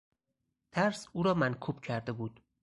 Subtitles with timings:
[0.73, 2.39] ترس او را منکوب کرده بود.